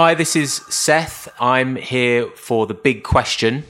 Hi, 0.00 0.14
this 0.14 0.36
is 0.36 0.52
Seth. 0.68 1.26
I'm 1.40 1.74
here 1.74 2.28
for 2.36 2.68
the 2.68 2.72
big 2.72 3.02
question. 3.02 3.64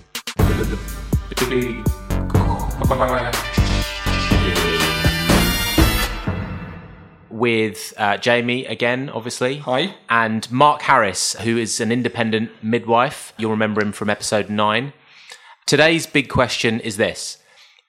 With 7.31 7.95
uh, 7.97 8.19
Jamie 8.19 8.67
again, 8.67 9.09
obviously. 9.09 9.57
Hi. 9.61 9.95
And 10.11 10.53
Mark 10.53 10.83
Harris, 10.83 11.33
who 11.37 11.57
is 11.57 11.81
an 11.81 11.91
independent 11.91 12.51
midwife. 12.63 13.33
You'll 13.39 13.53
remember 13.53 13.81
him 13.81 13.93
from 13.93 14.11
episode 14.11 14.51
nine. 14.51 14.93
Today's 15.65 16.07
big 16.07 16.29
question 16.29 16.79
is 16.81 16.99
this 16.99 17.39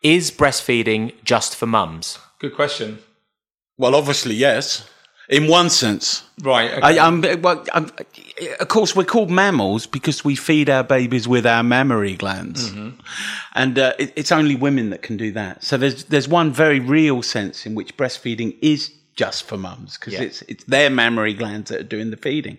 Is 0.01 0.31
breastfeeding 0.31 1.11
just 1.25 1.57
for 1.57 1.65
mums? 1.65 2.17
Good 2.39 2.55
question. 2.55 2.99
Well, 3.77 3.95
obviously, 3.95 4.35
yes. 4.35 4.89
In 5.30 5.47
one 5.47 5.69
sense. 5.69 6.23
Right. 6.41 6.72
Okay. 6.72 6.81
I, 6.97 7.05
I'm, 7.08 7.22
well, 7.41 7.63
I'm, 7.72 7.91
of 8.59 8.67
course, 8.67 8.95
we're 8.95 9.03
called 9.05 9.30
mammals 9.30 9.86
because 9.86 10.25
we 10.25 10.36
feed 10.36 10.69
our 10.71 10.83
babies 10.83 11.27
with 11.27 11.45
our 11.45 11.61
mammary 11.61 12.16
glands, 12.16 12.71
and 13.53 13.77
uh, 13.77 13.94
it, 13.99 14.11
it's 14.16 14.31
only 14.31 14.55
women 14.55 14.89
that 14.89 15.03
can 15.03 15.17
do 15.17 15.31
that. 15.33 15.63
So 15.63 15.77
there's 15.77 16.05
there's 16.05 16.27
one 16.27 16.52
very 16.52 16.80
real 16.80 17.21
sense 17.21 17.67
in 17.67 17.75
which 17.75 17.95
breastfeeding 17.95 18.58
is 18.61 18.91
just 19.16 19.44
for 19.44 19.58
mums 19.58 19.97
because 19.97 20.13
Yeah. 20.13 20.21
it's 20.21 20.41
it's 20.44 20.63
their 20.63 20.89
mammary 20.89 21.33
glands 21.33 21.69
that 21.69 21.80
are 21.81 21.83
doing 21.83 22.09
the 22.09 22.17
feeding. 22.17 22.58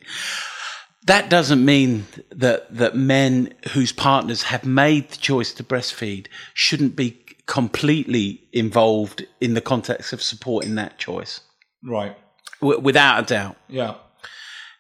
That 1.06 1.30
doesn't 1.30 1.64
mean 1.64 2.06
that 2.30 2.72
that 2.76 2.94
men 2.94 3.52
whose 3.72 3.90
partners 3.92 4.42
have 4.44 4.64
made 4.64 5.10
the 5.10 5.16
choice 5.16 5.52
to 5.54 5.64
breastfeed 5.64 6.26
shouldn't 6.54 6.94
be 6.94 7.18
completely 7.46 8.42
involved 8.52 9.26
in 9.40 9.54
the 9.54 9.60
context 9.60 10.12
of 10.12 10.22
supporting 10.22 10.76
that 10.76 10.98
choice, 10.98 11.40
right. 11.82 12.16
W- 12.60 12.80
without 12.80 13.22
a 13.22 13.26
doubt. 13.26 13.56
Yeah. 13.68 13.94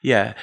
Yeah. 0.02 0.34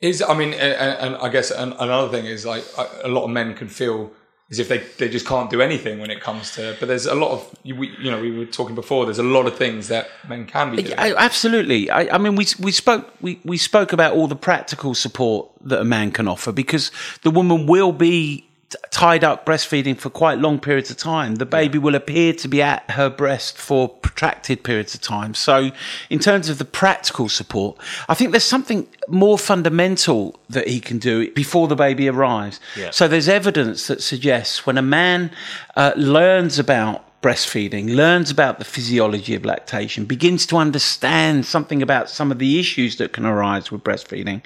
Is 0.00 0.22
I 0.22 0.34
mean, 0.34 0.52
and, 0.52 1.14
and 1.14 1.16
I 1.16 1.28
guess 1.28 1.50
another 1.50 2.08
thing 2.08 2.26
is 2.26 2.44
like 2.44 2.64
a 3.02 3.08
lot 3.08 3.24
of 3.24 3.30
men 3.30 3.54
can 3.54 3.68
feel 3.68 4.12
as 4.50 4.58
if 4.60 4.68
they, 4.68 4.78
they 4.98 5.08
just 5.08 5.26
can't 5.26 5.50
do 5.50 5.60
anything 5.60 5.98
when 5.98 6.10
it 6.10 6.20
comes 6.20 6.54
to. 6.54 6.76
But 6.78 6.86
there's 6.86 7.06
a 7.06 7.14
lot 7.14 7.32
of 7.32 7.58
you, 7.64 7.74
we, 7.74 7.88
you 7.98 8.10
know 8.10 8.20
we 8.20 8.30
were 8.30 8.46
talking 8.46 8.74
before. 8.74 9.04
There's 9.04 9.18
a 9.18 9.24
lot 9.24 9.46
of 9.46 9.56
things 9.56 9.88
that 9.88 10.08
men 10.28 10.46
can 10.46 10.76
be 10.76 10.82
doing. 10.82 10.94
Absolutely. 10.98 11.90
I, 11.90 12.14
I 12.14 12.18
mean, 12.18 12.36
we 12.36 12.46
we 12.60 12.72
spoke 12.72 13.10
we, 13.20 13.40
we 13.44 13.56
spoke 13.56 13.92
about 13.92 14.14
all 14.14 14.28
the 14.28 14.36
practical 14.36 14.94
support 14.94 15.50
that 15.62 15.80
a 15.80 15.84
man 15.84 16.12
can 16.12 16.28
offer 16.28 16.52
because 16.52 16.92
the 17.22 17.30
woman 17.30 17.66
will 17.66 17.92
be 17.92 18.46
tied 18.90 19.24
up 19.24 19.44
breastfeeding 19.44 19.98
for 19.98 20.10
quite 20.10 20.38
long 20.38 20.58
periods 20.58 20.90
of 20.90 20.96
time. 20.96 21.36
The 21.36 21.46
baby 21.46 21.78
will 21.78 21.94
appear 21.94 22.32
to 22.34 22.48
be 22.48 22.62
at 22.62 22.90
her 22.90 23.10
breast 23.10 23.58
for 23.58 23.88
protracted 23.88 24.62
periods 24.64 24.94
of 24.94 25.00
time. 25.00 25.34
So, 25.34 25.70
in 26.10 26.18
terms 26.18 26.48
of 26.48 26.58
the 26.58 26.64
practical 26.64 27.28
support, 27.28 27.78
I 28.08 28.14
think 28.14 28.30
there's 28.30 28.44
something 28.44 28.88
more 29.08 29.38
fundamental 29.38 30.38
that 30.48 30.68
he 30.68 30.80
can 30.80 30.98
do 30.98 31.30
before 31.32 31.68
the 31.68 31.76
baby 31.76 32.08
arrives. 32.08 32.60
Yeah. 32.76 32.90
So, 32.90 33.08
there's 33.08 33.28
evidence 33.28 33.86
that 33.86 34.02
suggests 34.02 34.66
when 34.66 34.78
a 34.78 34.82
man 34.82 35.30
uh, 35.76 35.92
learns 35.96 36.58
about 36.58 37.05
breastfeeding, 37.22 37.94
learns 37.94 38.30
about 38.30 38.58
the 38.58 38.64
physiology 38.64 39.34
of 39.34 39.44
lactation, 39.44 40.04
begins 40.04 40.46
to 40.46 40.56
understand 40.56 41.44
something 41.44 41.82
about 41.82 42.08
some 42.08 42.30
of 42.30 42.38
the 42.38 42.60
issues 42.60 42.96
that 42.96 43.12
can 43.12 43.24
arise 43.24 43.70
with 43.70 43.82
breastfeeding, 43.82 44.42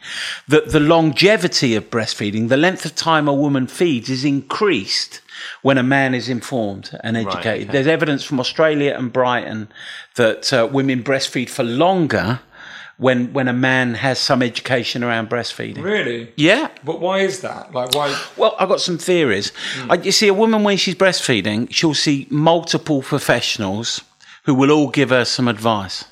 that 0.48 0.70
the 0.70 0.80
longevity 0.80 1.75
of 1.75 1.91
breastfeeding, 1.91 2.48
the 2.48 2.56
length 2.56 2.84
of 2.84 2.94
time 2.94 3.28
a 3.28 3.34
woman 3.34 3.66
feeds 3.66 4.09
is 4.09 4.25
increased 4.25 5.20
when 5.62 5.78
a 5.78 5.82
man 5.82 6.14
is 6.14 6.28
informed 6.28 6.98
and 7.03 7.16
educated. 7.16 7.69
okay. 7.69 7.72
There's 7.72 7.86
evidence 7.86 8.25
from 8.25 8.41
Australia 8.41 8.94
and 8.97 9.12
Brighton 9.12 9.69
that 10.16 10.53
uh, 10.53 10.69
women 10.70 11.03
breastfeed 11.03 11.48
for 11.48 11.64
longer 11.64 12.41
when 13.00 13.33
when 13.33 13.49
a 13.49 13.53
man 13.53 13.94
has 13.94 14.19
some 14.19 14.43
education 14.43 15.03
around 15.03 15.31
breastfeeding. 15.31 15.83
really. 15.83 16.33
Yeah. 16.37 16.69
But 16.84 17.00
why 17.00 17.21
is 17.21 17.41
that? 17.41 17.72
Like 17.75 17.94
why? 17.94 18.09
Well, 18.37 18.55
I've 18.59 18.69
got 18.69 18.81
some 18.81 18.99
theories. 18.99 19.53
Hmm. 19.75 19.93
I, 19.93 19.94
you 19.94 20.12
see, 20.12 20.28
a 20.28 20.34
woman 20.34 20.62
when 20.65 20.77
she's 20.77 20.94
breastfeeding, 20.94 21.69
she'll 21.71 21.94
see 21.94 22.27
multiple 22.31 23.00
professionals 23.00 24.03
who 24.44 24.55
will 24.55 24.71
all 24.71 24.91
give 24.91 25.10
her 25.10 25.25
some 25.25 25.49
advice. 25.49 26.05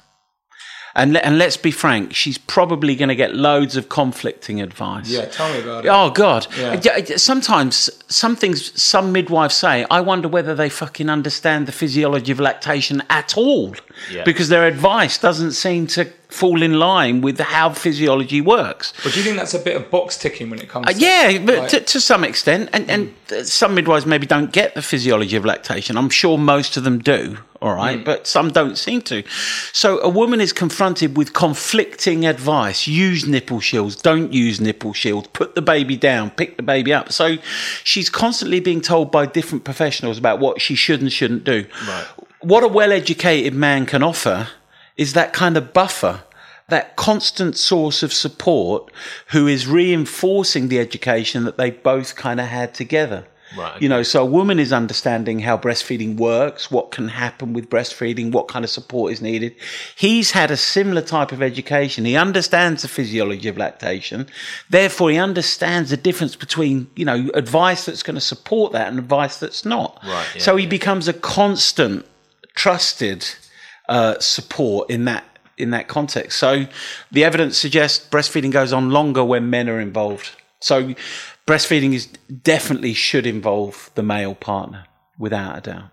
And, 0.94 1.12
le- 1.12 1.20
and 1.20 1.38
let's 1.38 1.56
be 1.56 1.70
frank, 1.70 2.14
she's 2.14 2.38
probably 2.38 2.96
going 2.96 3.08
to 3.10 3.14
get 3.14 3.34
loads 3.34 3.76
of 3.76 3.88
conflicting 3.88 4.60
advice. 4.60 5.08
Yeah. 5.08 5.26
Tell 5.26 5.52
me 5.52 5.60
about 5.60 5.84
it. 5.84 5.88
Oh 5.88 6.10
God! 6.10 6.46
Yeah. 6.58 7.16
Sometimes 7.16 7.90
some 8.08 8.34
things 8.34 8.80
some 8.82 9.12
midwives 9.12 9.54
say, 9.54 9.84
I 9.90 10.00
wonder 10.00 10.28
whether 10.28 10.54
they 10.54 10.68
fucking 10.68 11.08
understand 11.10 11.66
the 11.66 11.72
physiology 11.72 12.32
of 12.32 12.40
lactation 12.40 13.02
at 13.10 13.36
all, 13.36 13.74
Yeah. 14.10 14.24
because 14.24 14.48
their 14.48 14.66
advice 14.66 15.18
doesn't 15.18 15.52
seem 15.52 15.86
to 15.88 16.06
fall 16.28 16.62
in 16.62 16.78
line 16.78 17.20
with 17.22 17.38
how 17.40 17.70
physiology 17.70 18.40
works. 18.40 18.92
But 19.02 19.12
do 19.12 19.18
you 19.18 19.24
think 19.24 19.36
that's 19.36 19.54
a 19.54 19.58
bit 19.58 19.76
of 19.76 19.90
box 19.90 20.16
ticking 20.18 20.50
when 20.50 20.58
it 20.60 20.68
comes? 20.68 20.86
Uh, 20.86 20.92
to 20.92 20.98
yeah, 20.98 21.38
but 21.44 21.58
like- 21.58 21.68
to, 21.70 21.80
to 21.80 22.00
some 22.00 22.24
extent, 22.24 22.70
and, 22.72 22.90
and 22.90 23.14
uh, 23.32 23.44
some 23.44 23.74
midwives 23.74 24.04
maybe 24.06 24.26
don't 24.26 24.52
get 24.52 24.74
the 24.74 24.82
physiology 24.82 25.36
of 25.36 25.44
lactation. 25.44 25.96
I'm 25.96 26.10
sure 26.10 26.36
most 26.38 26.76
of 26.76 26.84
them 26.84 26.98
do, 26.98 27.38
all 27.60 27.74
right, 27.74 28.04
but 28.04 28.26
some 28.26 28.50
don't 28.50 28.78
seem 28.78 29.02
to. 29.02 29.24
So 29.72 30.00
a 30.00 30.08
woman 30.08 30.40
is 30.40 30.52
confronted 30.52 31.16
with 31.16 31.32
conflicting 31.32 32.24
advice: 32.24 32.86
use 32.86 33.26
nipple 33.26 33.58
shields, 33.58 33.96
don't 33.96 34.32
use 34.32 34.60
nipple 34.60 34.92
shields, 34.92 35.28
put 35.32 35.56
the 35.56 35.62
baby 35.62 35.96
down, 35.96 36.30
pick 36.30 36.56
the 36.56 36.62
baby 36.62 36.92
up. 36.92 37.10
So 37.10 37.38
she's 37.82 38.08
constantly 38.08 38.60
being 38.60 38.80
told 38.80 39.10
by 39.10 39.26
different 39.26 39.64
professionals 39.64 40.18
about 40.18 40.38
what 40.38 40.60
she 40.60 40.76
should 40.76 41.00
and 41.00 41.12
shouldn't 41.12 41.42
do. 41.42 41.66
Right. 41.86 42.06
What 42.40 42.62
a 42.62 42.68
well-educated 42.68 43.54
man 43.54 43.86
can 43.86 44.04
offer 44.04 44.48
is 44.96 45.14
that 45.14 45.32
kind 45.32 45.56
of 45.56 45.72
buffer, 45.72 46.22
that 46.68 46.94
constant 46.94 47.56
source 47.56 48.04
of 48.04 48.12
support 48.12 48.92
who 49.28 49.48
is 49.48 49.66
reinforcing 49.66 50.68
the 50.68 50.78
education 50.78 51.44
that 51.44 51.56
they 51.56 51.70
both 51.70 52.14
kind 52.14 52.38
of 52.38 52.46
had 52.46 52.72
together. 52.74 53.26
Right, 53.56 53.80
You 53.80 53.88
know, 53.88 54.02
so 54.02 54.22
a 54.22 54.26
woman 54.26 54.58
is 54.58 54.72
understanding 54.72 55.38
how 55.38 55.56
breastfeeding 55.56 56.16
works, 56.16 56.70
what 56.70 56.90
can 56.90 57.08
happen 57.08 57.52
with 57.52 57.70
breastfeeding, 57.70 58.30
what 58.30 58.48
kind 58.48 58.64
of 58.64 58.70
support 58.70 59.12
is 59.12 59.22
needed. 59.22 59.54
He's 59.96 60.32
had 60.32 60.50
a 60.50 60.56
similar 60.56 61.00
type 61.00 61.32
of 61.32 61.42
education. 61.42 62.04
He 62.04 62.16
understands 62.16 62.82
the 62.82 62.88
physiology 62.88 63.48
of 63.48 63.56
lactation. 63.56 64.26
Therefore, 64.68 65.10
he 65.10 65.18
understands 65.18 65.90
the 65.90 65.96
difference 65.96 66.36
between, 66.36 66.90
you 66.94 67.04
know, 67.04 67.30
advice 67.34 67.86
that's 67.86 68.02
going 68.02 68.16
to 68.16 68.20
support 68.20 68.72
that 68.72 68.88
and 68.88 68.98
advice 68.98 69.40
that's 69.40 69.64
not. 69.64 69.98
Right, 70.04 70.26
yeah, 70.34 70.42
so 70.42 70.56
he 70.56 70.64
yeah. 70.64 70.70
becomes 70.70 71.08
a 71.08 71.14
constant, 71.14 72.04
trusted 72.54 73.26
uh, 73.88 74.18
support 74.18 74.90
in 74.90 75.06
that 75.06 75.24
in 75.56 75.70
that 75.70 75.88
context. 75.88 76.38
So 76.38 76.66
the 77.10 77.24
evidence 77.24 77.58
suggests 77.58 78.08
breastfeeding 78.08 78.52
goes 78.52 78.72
on 78.72 78.90
longer 78.90 79.24
when 79.24 79.50
men 79.50 79.68
are 79.68 79.80
involved. 79.80 80.30
So 80.60 80.94
breastfeeding 81.46 81.94
is 81.94 82.06
definitely 82.42 82.94
should 82.94 83.26
involve 83.26 83.90
the 83.94 84.02
male 84.02 84.34
partner 84.34 84.84
without 85.18 85.58
a 85.58 85.60
doubt. 85.60 85.90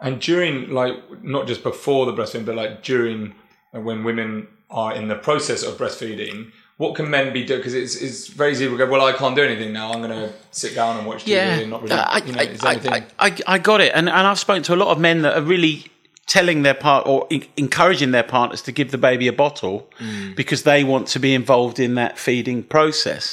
And 0.00 0.20
during, 0.20 0.70
like, 0.70 0.94
not 1.22 1.46
just 1.46 1.62
before 1.62 2.06
the 2.06 2.12
breastfeeding, 2.12 2.44
but 2.44 2.56
like 2.56 2.82
during 2.82 3.34
uh, 3.74 3.80
when 3.80 4.04
women 4.04 4.48
are 4.70 4.94
in 4.94 5.08
the 5.08 5.14
process 5.14 5.62
of 5.62 5.78
breastfeeding, 5.78 6.50
what 6.76 6.96
can 6.96 7.08
men 7.08 7.32
be 7.32 7.44
doing? 7.44 7.60
Because 7.60 7.74
it's, 7.74 7.96
it's 7.96 8.26
very 8.26 8.52
easy 8.52 8.68
to 8.68 8.76
go, 8.76 8.86
well, 8.86 9.04
I 9.06 9.12
can't 9.12 9.36
do 9.36 9.42
anything 9.42 9.72
now. 9.72 9.92
I'm 9.92 10.02
going 10.02 10.10
to 10.10 10.32
sit 10.50 10.74
down 10.74 10.98
and 10.98 11.06
watch 11.06 11.24
TV 11.24 11.36
and 11.36 11.70
not 11.70 11.82
really, 11.82 11.94
I, 11.94 12.18
you 12.18 12.32
know, 12.32 12.42
is 12.42 12.60
there 12.60 12.70
I, 12.70 12.72
anything? 12.72 12.92
I, 12.92 13.06
I, 13.18 13.36
I 13.46 13.58
got 13.58 13.80
it, 13.80 13.92
and 13.94 14.08
and 14.08 14.26
I've 14.26 14.40
spoken 14.40 14.64
to 14.64 14.74
a 14.74 14.76
lot 14.76 14.88
of 14.88 14.98
men 14.98 15.22
that 15.22 15.36
are 15.36 15.42
really 15.42 15.86
telling 16.34 16.62
their 16.64 16.74
part 16.86 17.06
or 17.06 17.18
en- 17.30 17.44
encouraging 17.56 18.10
their 18.12 18.28
partners 18.36 18.62
to 18.62 18.72
give 18.72 18.90
the 18.90 18.98
baby 19.08 19.26
a 19.28 19.32
bottle 19.44 19.76
Mm. 20.00 20.34
because 20.40 20.62
they 20.64 20.82
want 20.92 21.06
to 21.14 21.18
be 21.20 21.32
involved 21.40 21.78
in 21.86 21.94
that 21.94 22.18
feeding 22.18 22.60
process. 22.76 23.24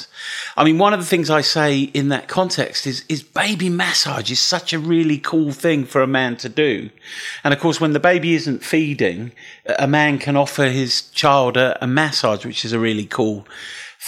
I 0.56 0.62
mean, 0.66 0.78
one 0.78 0.94
of 0.94 1.00
the 1.00 1.06
things 1.12 1.28
I 1.28 1.42
say 1.42 1.70
in 2.00 2.06
that 2.14 2.26
context 2.28 2.86
is 2.86 2.98
is 3.08 3.22
baby 3.44 3.68
massage 3.68 4.30
is 4.30 4.40
such 4.54 4.72
a 4.72 4.78
really 4.94 5.18
cool 5.18 5.50
thing 5.52 5.84
for 5.92 6.00
a 6.02 6.06
man 6.20 6.36
to 6.44 6.48
do, 6.48 6.72
and 7.42 7.52
of 7.54 7.58
course, 7.60 7.80
when 7.80 7.92
the 7.92 8.06
baby 8.12 8.30
isn't 8.40 8.62
feeding, 8.74 9.32
a 9.86 9.88
man 9.88 10.18
can 10.18 10.36
offer 10.36 10.66
his 10.80 10.92
child 11.22 11.56
a, 11.56 11.68
a 11.84 11.86
massage, 11.86 12.44
which 12.46 12.64
is 12.64 12.72
a 12.72 12.78
really 12.88 13.06
cool 13.18 13.38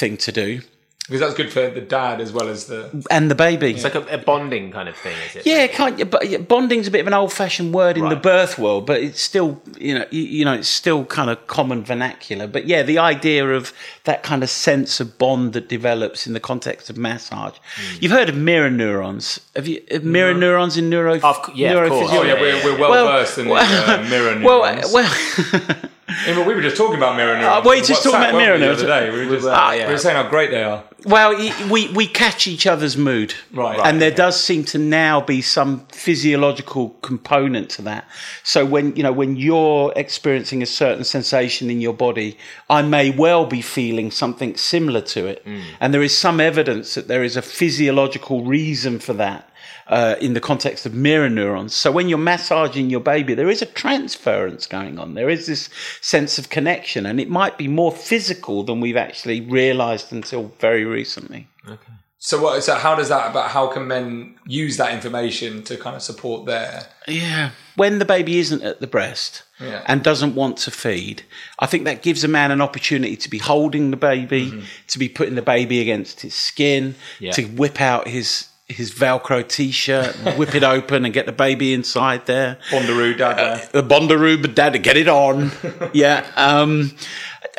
thing 0.00 0.16
to 0.26 0.30
do, 0.32 0.60
because 1.06 1.20
that's 1.20 1.34
good 1.34 1.52
for 1.52 1.68
the 1.68 1.82
dad 1.82 2.20
as 2.20 2.32
well 2.32 2.48
as 2.48 2.64
the. 2.66 3.06
and 3.10 3.30
the 3.30 3.34
baby. 3.34 3.72
It's 3.72 3.84
like 3.84 3.94
a, 3.94 4.00
a 4.06 4.16
bonding 4.18 4.72
kind 4.72 4.88
of 4.88 4.96
thing, 4.96 5.14
is 5.28 5.36
it? 5.36 5.46
Yeah, 5.46 5.66
kind 5.66 6.00
of, 6.00 6.08
but 6.10 6.48
bonding's 6.48 6.86
a 6.88 6.90
bit 6.90 7.00
of 7.02 7.06
an 7.06 7.12
old-fashioned 7.12 7.74
word 7.74 7.98
in 7.98 8.08
the 8.08 8.16
birth 8.16 8.58
world, 8.58 8.86
but 8.86 9.00
it's 9.02 9.20
still, 9.20 9.60
you 9.78 9.98
know, 9.98 10.06
you, 10.10 10.22
you 10.22 10.44
know, 10.46 10.54
it's 10.54 10.68
still 10.68 11.04
kind 11.04 11.28
of 11.28 11.46
common 11.46 11.84
vernacular. 11.84 12.46
But 12.46 12.66
yeah, 12.66 12.82
the 12.82 12.98
idea 12.98 13.46
of 13.50 13.72
that 14.04 14.22
kind 14.22 14.42
of 14.42 14.48
sense 14.48 14.98
of 14.98 15.18
bond 15.18 15.52
that 15.52 15.68
develops 15.68 16.26
in 16.26 16.32
the 16.32 16.40
context 16.40 16.88
of 16.88 16.96
massage. 16.96 17.56
Hmm. 17.76 17.96
You've 18.00 18.12
heard 18.12 18.30
of 18.30 18.36
mirror 18.36 18.70
neurons? 18.70 19.40
Have 19.54 19.68
you 19.68 19.82
have 19.90 20.04
mirror 20.04 20.32
neurons 20.32 20.76
in 20.78 20.88
neuro? 20.88 21.20
Of 21.20 21.42
cou- 21.42 21.52
yeah, 21.54 21.72
of 21.74 21.90
course. 21.90 22.08
Oh, 22.12 22.22
yeah, 22.22 22.34
Yeah, 22.34 22.40
we're, 22.40 22.64
we're 22.64 22.78
well, 22.80 22.90
Well- 22.90 23.06
versed 23.06 23.36
in 23.38 23.48
the 23.48 23.54
uh, 23.54 24.06
mirror 24.08 24.40
Well, 24.42 24.74
neurons. 24.74 24.92
well, 24.92 25.76
Yeah, 26.26 26.34
but 26.36 26.46
we 26.46 26.54
were 26.54 26.62
just 26.62 26.76
talking 26.76 26.96
about 26.96 27.16
mirror 27.16 27.36
neurons. 27.36 27.66
Uh, 27.66 27.68
we 27.68 27.78
on 27.78 27.84
just 27.84 28.02
talking 28.02 28.20
about 28.20 28.34
mirror 28.34 28.54
we, 28.54 28.60
the 28.60 28.64
neurons. 28.66 28.82
other 28.82 28.88
day. 29.00 29.10
We 29.10 29.26
were, 29.26 29.34
just, 29.36 29.46
were, 29.46 29.86
we 29.86 29.92
were 29.92 29.98
saying 29.98 30.16
how 30.16 30.28
great 30.28 30.50
they 30.50 30.62
are. 30.64 30.84
Well, 31.06 31.36
we 31.70 31.88
we 31.92 32.06
catch 32.06 32.46
each 32.46 32.66
other's 32.66 32.96
mood, 32.96 33.34
Right. 33.52 33.78
And 33.84 34.00
there 34.00 34.08
Right, 34.10 34.16
does 34.16 34.42
seem 34.42 34.64
to 34.64 34.78
now 34.78 35.20
be 35.20 35.42
some 35.42 35.86
physiological 35.88 36.90
component 37.02 37.68
to 37.70 37.82
that. 37.82 38.08
So 38.42 38.64
when 38.64 38.96
you 38.96 39.02
know 39.02 39.12
when 39.12 39.36
you're 39.36 39.92
experiencing 39.96 40.62
a 40.62 40.66
certain 40.66 41.04
sensation 41.04 41.68
in 41.68 41.80
your 41.82 41.92
body, 41.92 42.38
I 42.70 42.80
may 42.82 43.10
well 43.10 43.44
be 43.44 43.60
feeling 43.60 44.10
something 44.10 44.56
similar 44.56 45.02
to 45.02 45.26
it, 45.26 45.46
and 45.80 45.92
there 45.92 46.02
is 46.02 46.16
some 46.16 46.40
evidence 46.40 46.94
that 46.94 47.06
there 47.08 47.22
is 47.22 47.36
a 47.36 47.42
physiological 47.42 48.42
reason 48.44 48.98
for 48.98 49.12
that. 49.14 49.50
Uh, 49.86 50.14
in 50.18 50.32
the 50.32 50.40
context 50.40 50.86
of 50.86 50.94
mirror 50.94 51.28
neurons. 51.28 51.74
So 51.74 51.92
when 51.92 52.08
you're 52.08 52.16
massaging 52.16 52.88
your 52.88 53.00
baby, 53.00 53.34
there 53.34 53.50
is 53.50 53.60
a 53.60 53.66
transference 53.66 54.66
going 54.66 54.98
on. 54.98 55.12
There 55.12 55.28
is 55.28 55.46
this 55.46 55.68
sense 56.00 56.38
of 56.38 56.48
connection, 56.48 57.04
and 57.04 57.20
it 57.20 57.28
might 57.28 57.58
be 57.58 57.68
more 57.68 57.92
physical 57.92 58.62
than 58.62 58.80
we've 58.80 58.96
actually 58.96 59.42
realized 59.42 60.10
until 60.10 60.52
very 60.58 60.86
recently. 60.86 61.48
Okay. 61.68 61.92
So 62.18 62.40
what? 62.40 62.64
So 62.64 62.76
how 62.76 62.94
does 62.94 63.10
that? 63.10 63.30
About 63.30 63.50
how 63.50 63.66
can 63.66 63.86
men 63.86 64.36
use 64.46 64.78
that 64.78 64.94
information 64.94 65.62
to 65.64 65.76
kind 65.76 65.94
of 65.94 66.00
support 66.00 66.46
their? 66.46 66.86
Yeah. 67.06 67.50
When 67.76 67.98
the 67.98 68.06
baby 68.06 68.38
isn't 68.38 68.62
at 68.62 68.80
the 68.80 68.86
breast 68.86 69.42
Yeah. 69.60 69.82
and 69.86 70.02
doesn't 70.02 70.34
want 70.34 70.56
to 70.64 70.70
feed, 70.70 71.24
I 71.58 71.66
think 71.66 71.84
that 71.84 72.00
gives 72.00 72.24
a 72.24 72.28
man 72.28 72.50
an 72.50 72.62
opportunity 72.62 73.16
to 73.18 73.28
be 73.28 73.36
holding 73.38 73.90
the 73.90 73.98
baby, 73.98 74.46
Mm-hmm. 74.46 74.60
to 74.88 74.98
be 74.98 75.10
putting 75.10 75.34
the 75.34 75.42
baby 75.42 75.82
against 75.82 76.22
his 76.22 76.34
skin, 76.34 76.94
Yeah. 77.20 77.32
to 77.32 77.42
whip 77.44 77.82
out 77.82 78.08
his 78.08 78.46
his 78.66 78.92
Velcro 78.92 79.46
t-shirt, 79.46 80.16
whip 80.38 80.54
it 80.54 80.64
open 80.64 81.04
and 81.04 81.12
get 81.12 81.26
the 81.26 81.32
baby 81.32 81.74
inside 81.74 82.26
there. 82.26 82.58
Bondaroo 82.70 83.16
dad 83.16 83.36
there. 83.36 83.82
The 83.82 83.86
Bondaroo, 83.86 84.40
but 84.40 84.54
dad, 84.54 84.82
get 84.82 84.96
it 84.96 85.08
on. 85.08 85.50
yeah. 85.92 86.26
Um, 86.36 86.92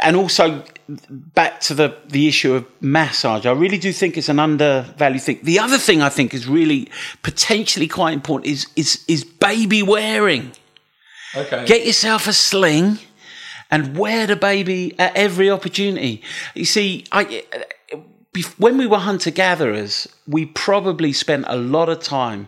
and 0.02 0.16
also 0.16 0.63
back 1.10 1.60
to 1.62 1.74
the, 1.74 1.96
the 2.07 2.28
issue 2.28 2.54
of 2.54 2.66
massage. 2.81 3.46
I 3.46 3.52
really 3.52 3.78
do 3.78 3.92
think 3.92 4.18
it's 4.18 4.30
an 4.30 4.40
undervalued 4.40 5.22
thing. 5.22 5.40
The 5.44 5.60
other 5.60 5.78
thing 5.78 6.02
I 6.02 6.10
think 6.10 6.34
is 6.34 6.48
really 6.48 6.90
potentially 7.22 7.88
quite 7.88 8.13
important 8.13 8.51
is, 8.51 8.68
is, 8.75 9.04
is 9.08 9.24
baby 9.24 9.84
wearing. 9.84 10.51
Okay. 11.36 11.66
Get 11.66 11.86
yourself 11.86 12.28
a 12.28 12.34
sling 12.34 13.00
and 13.69 13.98
wear 13.98 14.25
the 14.28 14.36
baby 14.36 14.98
at 15.00 15.16
every 15.16 15.50
opportunity. 15.50 16.22
You 16.54 16.66
see, 16.66 17.06
I, 17.12 17.44
when 18.44 18.78
we 18.78 18.88
were 18.88 18.98
hunter 18.98 19.32
gatherers, 19.32 20.08
we 20.28 20.46
probably 20.46 21.14
spent 21.14 21.46
a 21.48 21.58
lot 21.58 21.90
of 21.90 22.02
time 22.02 22.48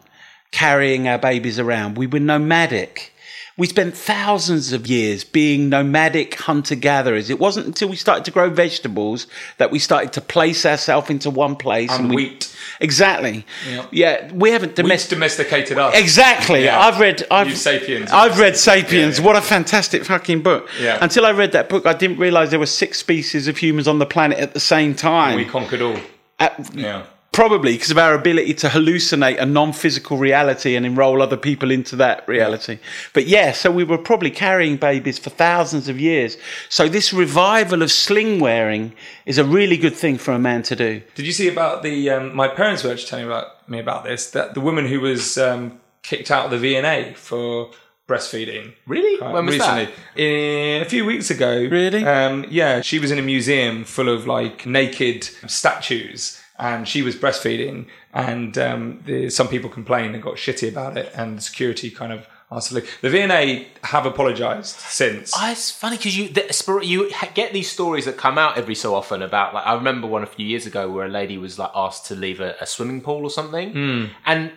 carrying 0.52 1.08
our 1.08 1.18
babies 1.18 1.60
around. 1.60 1.98
We 1.98 2.08
were 2.08 2.20
nomadic. 2.20 3.14
We 3.58 3.66
spent 3.66 3.98
thousands 3.98 4.72
of 4.72 4.86
years 4.86 5.24
being 5.24 5.70
nomadic 5.70 6.36
hunter 6.36 6.76
gatherers. 6.76 7.32
It 7.32 7.40
wasn't 7.40 7.66
until 7.66 7.90
we 7.90 7.96
started 7.96 8.24
to 8.26 8.32
grow 8.32 8.52
vegetables 8.52 9.26
that 9.58 9.72
we 9.72 9.80
started 9.80 10.14
to 10.14 10.22
place 10.22 10.64
ourselves 10.64 11.10
into 11.10 11.32
one 11.32 11.56
place. 11.56 11.92
And 11.92 12.10
we, 12.10 12.16
wheat. 12.16 12.56
Exactly. 12.80 13.46
Yeah. 13.68 13.86
Yeah, 13.92 14.32
we 14.32 14.52
haven't 14.52 14.78
We've 14.78 15.10
domesticated 15.10 15.80
us. 15.80 15.96
Exactly. 15.98 16.66
Yeah. 16.66 16.80
I've 16.80 17.00
read. 17.00 17.26
I've, 17.32 17.50
You 17.50 17.56
Sapiens. 17.56 18.12
I've 18.12 18.38
read 18.40 18.56
*Sapiens*. 18.56 19.18
Yeah. 19.18 19.26
What 19.26 19.36
a 19.36 19.42
fantastic 19.42 20.06
fucking 20.06 20.44
book! 20.44 20.70
Yeah. 20.80 21.00
Until 21.02 21.26
I 21.26 21.32
read 21.32 21.54
that 21.54 21.68
book, 21.68 21.88
I 21.88 21.94
didn't 21.94 22.18
realize 22.18 22.52
there 22.52 22.60
were 22.60 22.66
six 22.68 23.00
species 23.00 23.48
of 23.48 23.58
humans 23.58 23.88
on 23.88 23.98
the 23.98 24.06
planet 24.06 24.38
at 24.38 24.54
the 24.54 24.60
same 24.60 24.94
time. 24.94 25.36
We 25.36 25.46
conquered 25.46 25.82
all. 25.82 25.98
At- 26.40 26.70
Yeah. 26.76 27.06
Probably 27.38 27.74
because 27.74 27.92
of 27.92 28.00
our 28.00 28.16
ability 28.16 28.56
to 28.56 28.68
hallucinate 28.68 29.40
a 29.40 29.46
non-physical 29.46 30.18
reality 30.18 30.76
and 30.76 30.88
enroll 30.88 31.22
other 31.22 31.38
people 31.38 31.70
into 31.70 31.96
that 31.98 32.28
reality. 32.28 32.80
But 33.14 33.28
yeah, 33.28 33.52
so 33.52 33.70
we 33.70 33.84
were 33.84 34.00
probably 34.00 34.32
carrying 34.32 34.76
babies 34.76 35.20
for 35.20 35.30
thousands 35.30 35.88
of 35.88 36.00
years. 36.00 36.36
So 36.68 36.90
this 36.90 37.14
revival 37.14 37.84
of 37.84 37.92
sling 37.92 38.40
wearing 38.40 38.96
is 39.28 39.38
a 39.38 39.44
really 39.44 39.78
good 39.78 39.94
thing 39.94 40.18
for 40.18 40.32
a 40.32 40.40
man 40.40 40.64
to 40.64 40.76
do. 40.76 41.04
Did 41.14 41.28
you 41.28 41.32
see 41.32 41.48
about 41.48 41.84
the? 41.84 42.10
Um, 42.10 42.36
my 42.36 42.48
parents 42.48 42.84
were 42.84 42.90
actually 42.90 43.10
telling 43.10 43.28
about 43.28 43.70
me 43.70 43.78
about 43.78 44.04
this. 44.04 44.32
That 44.32 44.56
the 44.56 44.60
woman 44.60 44.88
who 44.88 45.00
was 45.00 45.38
um, 45.38 45.80
kicked 46.02 46.32
out 46.32 46.46
of 46.46 46.50
the 46.50 46.58
V&A 46.58 47.14
for 47.14 47.70
breastfeeding. 48.08 48.74
Really? 48.88 49.22
when 49.22 49.46
was 49.46 49.60
recently, 49.60 49.86
that? 49.86 50.20
Eh, 50.20 50.82
a 50.82 50.86
few 50.86 51.06
weeks 51.06 51.30
ago. 51.30 51.68
Really? 51.70 52.04
Um, 52.04 52.46
yeah, 52.50 52.82
she 52.82 52.98
was 52.98 53.12
in 53.12 53.20
a 53.20 53.22
museum 53.22 53.84
full 53.84 54.10
of 54.10 54.26
like 54.26 54.66
naked 54.66 55.26
statues, 55.46 56.42
and 56.60 56.88
she 56.88 57.02
was 57.02 57.16
breastfeeding. 57.16 57.88
And 58.14 58.58
um, 58.58 59.02
the, 59.06 59.30
some 59.30 59.48
people 59.48 59.70
complained 59.70 60.14
and 60.16 60.24
got 60.24 60.36
shitty 60.36 60.70
about 60.70 60.98
it, 60.98 61.12
and 61.16 61.38
the 61.38 61.42
security 61.42 61.90
kind 61.92 62.12
of 62.12 62.28
asked 62.52 62.70
to 62.70 62.76
leave. 62.76 62.98
The 63.02 63.10
V&A 63.10 63.68
have 63.84 64.06
apologised 64.06 64.78
since. 64.80 65.34
Oh, 65.36 65.52
it's 65.52 65.70
funny 65.70 65.98
because 65.98 66.18
you 66.18 66.30
the, 66.30 66.82
you 66.84 67.12
get 67.34 67.52
these 67.54 67.70
stories 67.70 68.06
that 68.06 68.16
come 68.18 68.38
out 68.38 68.58
every 68.58 68.76
so 68.76 68.96
often 68.96 69.22
about 69.22 69.54
like 69.54 69.66
I 69.68 69.74
remember 69.76 70.08
one 70.08 70.24
a 70.24 70.28
few 70.28 70.46
years 70.46 70.66
ago 70.66 70.90
where 70.90 71.06
a 71.06 71.10
lady 71.10 71.38
was 71.38 71.60
like 71.60 71.72
asked 71.76 72.06
to 72.08 72.16
leave 72.16 72.40
a, 72.40 72.56
a 72.62 72.66
swimming 72.66 73.02
pool 73.02 73.24
or 73.24 73.30
something, 73.30 74.10
and 74.26 74.52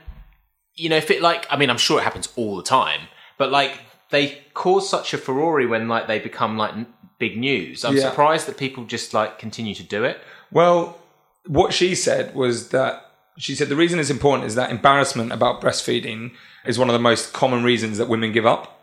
you 0.77 0.89
know 0.89 0.97
if 0.97 1.11
it 1.11 1.21
like 1.21 1.47
I 1.51 1.57
mean 1.57 1.69
I'm 1.69 1.79
sure 1.79 1.99
it 2.01 2.05
happens 2.05 2.29
all 2.37 2.57
the 2.57 2.63
time, 2.63 3.01
but 3.39 3.51
like 3.51 3.81
they 4.11 4.39
cause 4.55 4.89
such 4.89 5.13
a 5.13 5.19
furore 5.19 5.67
when 5.67 5.89
like 5.89 6.07
they 6.07 6.19
become 6.21 6.57
like 6.57 6.73
n- 6.73 6.87
big 7.19 7.37
news. 7.37 7.85
I'm 7.85 7.97
Yeah. 7.97 8.09
surprised 8.09 8.47
that 8.47 8.57
people 8.57 8.85
just 8.85 9.13
like 9.13 9.39
continue 9.41 9.75
to 9.75 9.83
do 9.83 10.05
it. 10.05 10.19
Well, 10.53 11.00
what 11.47 11.73
she 11.73 11.95
said 11.95 12.35
was 12.35 12.71
that 12.71 13.11
she 13.37 13.55
said 13.55 13.69
the 13.69 13.77
reason 13.77 13.99
it's 13.99 14.11
important 14.11 14.47
is 14.47 14.55
that 14.55 14.71
embarrassment 14.71 15.33
about 15.33 15.61
breastfeeding 15.61 16.33
is 16.67 16.79
one 16.79 16.89
of 16.89 16.93
the 16.93 16.99
most 16.99 17.33
common 17.33 17.65
reasons 17.65 17.99
that 17.99 18.09
women 18.09 18.33
give 18.33 18.47
up. 18.47 18.77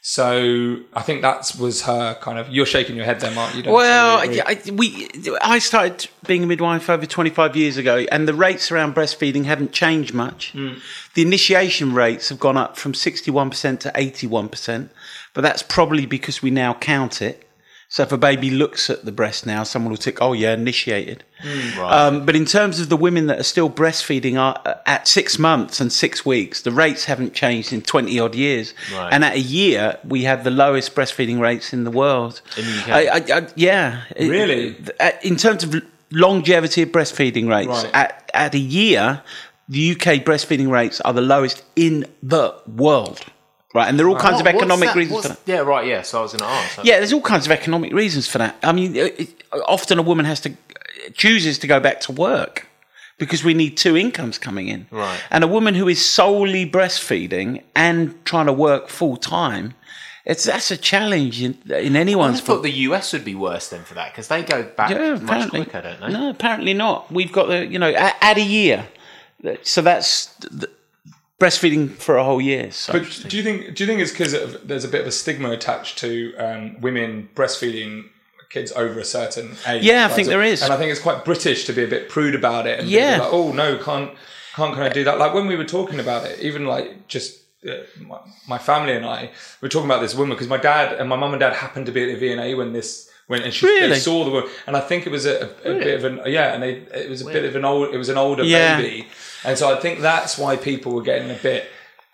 So 0.00 0.78
I 0.94 1.02
think 1.02 1.22
that 1.22 1.52
was 1.58 1.82
her 1.82 2.14
kind 2.14 2.38
of. 2.38 2.48
You're 2.48 2.66
shaking 2.66 2.94
your 2.94 3.04
head 3.04 3.20
there, 3.20 3.32
Mark. 3.32 3.54
You 3.54 3.62
don't 3.64 3.74
Well, 3.74 4.22
really. 4.22 4.40
I, 4.40 4.60
we 4.72 5.08
I 5.42 5.58
started 5.58 6.08
being 6.26 6.44
a 6.44 6.46
midwife 6.46 6.88
over 6.88 7.04
25 7.04 7.56
years 7.56 7.76
ago, 7.76 8.06
and 8.12 8.28
the 8.28 8.32
rates 8.32 8.70
around 8.70 8.94
breastfeeding 8.94 9.44
haven't 9.44 9.72
changed 9.72 10.14
much. 10.14 10.52
Hmm. 10.52 10.74
The 11.14 11.22
initiation 11.22 11.94
rates 11.94 12.28
have 12.28 12.38
gone 12.38 12.56
up 12.56 12.76
from 12.76 12.92
61% 12.92 13.80
to 13.80 13.90
81%, 13.90 14.88
but 15.34 15.40
that's 15.40 15.64
probably 15.64 16.06
because 16.06 16.42
we 16.42 16.50
now 16.50 16.74
count 16.74 17.20
it. 17.20 17.47
So 17.90 18.02
if 18.02 18.12
a 18.12 18.18
baby 18.18 18.50
looks 18.50 18.90
at 18.90 19.06
the 19.06 19.12
breast 19.12 19.46
now, 19.46 19.62
someone 19.62 19.90
will 19.90 19.96
tick, 19.96 20.20
"Oh 20.20 20.34
yeah, 20.34 20.52
initiated." 20.52 21.24
Um, 21.78 22.26
but 22.26 22.36
in 22.36 22.44
terms 22.44 22.80
of 22.80 22.90
the 22.90 22.98
women 22.98 23.28
that 23.28 23.40
are 23.40 23.44
still 23.44 23.70
breastfeeding 23.70 24.38
are, 24.38 24.60
uh, 24.66 24.74
at 24.84 25.08
six 25.08 25.38
months 25.38 25.80
and 25.80 25.90
six 25.90 26.26
weeks, 26.26 26.60
the 26.62 26.70
rates 26.70 27.06
haven't 27.06 27.32
changed 27.32 27.72
in 27.72 27.80
20 27.80 28.20
odd 28.20 28.34
years. 28.34 28.74
Right. 28.94 29.08
And 29.10 29.24
at 29.24 29.36
a 29.36 29.40
year, 29.40 29.98
we 30.06 30.24
have 30.24 30.44
the 30.44 30.50
lowest 30.50 30.94
breastfeeding 30.94 31.40
rates 31.40 31.72
in 31.72 31.84
the 31.84 31.90
world. 31.90 32.42
In 32.58 32.66
the 32.66 32.72
UK? 32.82 32.88
I, 32.90 33.00
I, 33.08 33.38
I, 33.38 33.46
yeah. 33.56 34.02
Really? 34.18 34.76
uh, 35.00 35.12
In 35.22 35.36
terms 35.36 35.64
of 35.64 35.74
longevity 36.10 36.82
of 36.82 36.90
breastfeeding 36.90 37.48
rates, 37.48 37.68
Right. 37.84 37.90
at, 37.94 38.30
at 38.34 38.54
a 38.54 38.58
year, 38.58 39.22
the 39.68 39.92
UK 39.92 40.22
breastfeeding 40.24 40.70
rates 40.70 41.00
are 41.02 41.14
the 41.14 41.22
lowest 41.22 41.62
in 41.74 42.04
the 42.22 42.52
world. 42.66 43.20
Right. 43.78 43.88
And 43.88 43.94
there 43.98 44.06
are 44.06 44.10
all 44.10 44.16
kinds 44.28 44.40
of 44.40 44.46
What- 44.46 44.54
what's 44.54 44.62
economic 44.64 44.88
that- 44.90 44.96
reasons 45.02 45.22
for 45.22 45.28
that. 45.28 45.38
Yeah, 45.46 45.58
right. 45.74 45.86
Yeah, 45.86 46.02
so 46.02 46.18
I 46.18 46.22
was 46.22 46.32
going 46.32 46.40
to 46.48 46.56
ask. 46.58 46.78
Yeah, 46.84 46.96
there's 47.00 47.12
all 47.12 47.20
kinds 47.32 47.46
of 47.46 47.52
economic 47.52 47.92
reasons 47.92 48.26
for 48.28 48.38
that. 48.38 48.56
I 48.62 48.72
mean, 48.72 48.94
it, 48.96 49.42
often 49.76 49.98
a 49.98 50.02
woman 50.10 50.24
has 50.26 50.40
to 50.40 50.50
chooses 51.14 51.58
to 51.60 51.66
go 51.66 51.78
back 51.80 52.00
to 52.06 52.12
work 52.12 52.66
because 53.18 53.42
we 53.48 53.54
need 53.54 53.76
two 53.76 53.96
incomes 53.96 54.36
coming 54.38 54.68
in. 54.68 54.86
Right. 54.90 55.20
And 55.30 55.42
a 55.44 55.46
woman 55.56 55.74
who 55.74 55.88
is 55.88 56.04
solely 56.04 56.64
breastfeeding 56.68 57.62
and 57.74 58.14
trying 58.24 58.46
to 58.46 58.52
work 58.52 58.88
full 58.88 59.16
time, 59.16 59.74
It's 60.24 60.44
that's 60.44 60.70
a 60.70 60.76
challenge 60.76 61.40
in, 61.42 61.56
in 61.70 61.96
I 61.96 62.00
anyone's. 62.00 62.40
thought 62.42 62.62
the 62.62 62.76
US 62.88 63.12
would 63.14 63.24
be 63.24 63.34
worse 63.34 63.68
than 63.72 63.82
for 63.84 63.94
that 63.94 64.12
because 64.12 64.28
they 64.28 64.42
go 64.42 64.62
back 64.76 64.90
yeah, 64.90 65.14
much 65.22 65.48
quicker, 65.50 65.80
don't 65.80 66.00
they? 66.00 66.08
No, 66.12 66.28
apparently 66.28 66.74
not. 66.74 67.10
We've 67.10 67.32
got 67.32 67.46
the 67.48 67.64
you 67.72 67.78
know 67.78 67.90
add, 68.06 68.14
add 68.20 68.36
a 68.38 68.42
year, 68.58 68.78
so 69.62 69.80
that's 69.80 70.26
the, 70.60 70.68
breastfeeding 71.40 71.90
for 71.90 72.16
a 72.16 72.24
whole 72.24 72.40
year. 72.40 72.70
So 72.72 72.92
But 72.94 73.24
do 73.28 73.36
you 73.36 73.42
think 73.42 73.74
do 73.74 73.84
you 73.84 73.86
think 73.86 74.00
it's 74.00 74.10
because 74.10 74.32
there's 74.64 74.84
a 74.84 74.88
bit 74.88 75.02
of 75.02 75.06
a 75.06 75.12
stigma 75.12 75.50
attached 75.50 75.98
to 75.98 76.34
um, 76.36 76.80
women 76.80 77.28
breastfeeding 77.34 78.08
kids 78.50 78.72
over 78.72 78.98
a 78.98 79.04
certain 79.04 79.56
age? 79.66 79.84
Yeah, 79.84 80.06
I 80.06 80.08
think 80.14 80.28
there 80.28 80.42
is. 80.42 80.62
and 80.62 80.72
I 80.72 80.76
think 80.76 80.90
it's 80.90 81.00
quite 81.00 81.24
British 81.24 81.64
to 81.66 81.72
be 81.72 81.84
a 81.84 81.88
bit 81.88 82.08
prude 82.08 82.34
about 82.34 82.66
it. 82.66 82.80
And 82.80 82.88
Yeah. 82.88 83.18
like, 83.20 83.32
oh 83.32 83.52
no, 83.52 83.78
can't 83.78 84.10
can't 84.54 84.74
can 84.74 84.82
I 84.82 84.88
do 84.88 85.04
that? 85.04 85.18
Like 85.18 85.34
when 85.34 85.46
we 85.46 85.56
were 85.56 85.64
talking 85.64 86.00
about 86.00 86.24
it, 86.26 86.38
even 86.40 86.66
like 86.66 87.06
just. 87.08 87.36
Uh, 87.68 87.72
my, 88.46 88.56
family 88.56 88.92
and 88.92 89.04
I 89.04 89.30
were 89.60 89.68
talking 89.68 89.86
about 89.90 90.00
this 90.00 90.14
woman 90.14 90.36
because 90.36 90.46
my 90.46 90.58
dad 90.58 90.92
and 90.92 91.08
my 91.08 91.16
mum 91.16 91.32
and 91.32 91.40
dad 91.40 91.54
happened 91.54 91.86
to 91.86 91.92
be 91.92 92.04
at 92.04 92.06
the 92.06 92.14
V&A 92.28 92.54
when 92.54 92.72
this 92.72 93.10
went 93.28 93.42
and 93.42 93.52
she 93.52 93.66
Really? 93.66 93.88
they 93.88 93.98
saw 93.98 94.24
the 94.24 94.30
woman 94.30 94.48
and 94.68 94.76
I 94.76 94.80
think 94.80 95.06
it 95.08 95.10
was 95.10 95.26
a, 95.26 95.50
a, 95.64 95.72
a 95.72 95.74
bit 95.74 95.94
of 95.96 96.04
an 96.04 96.20
yeah 96.26 96.54
and 96.54 96.62
they 96.62 96.74
it 96.94 97.10
was 97.10 97.20
a 97.22 97.24
bit 97.24 97.44
of 97.44 97.56
an 97.56 97.64
old 97.64 97.92
it 97.92 97.98
was 97.98 98.08
an 98.10 98.16
older 98.16 98.44
Yeah. 98.44 98.80
baby 98.80 99.08
and 99.44 99.56
so 99.58 99.74
I 99.76 99.80
think 99.80 100.00
that's 100.00 100.36
why 100.38 100.56
people 100.56 100.92
were 100.94 101.02
getting 101.02 101.30
a 101.30 101.34
bit 101.34 101.68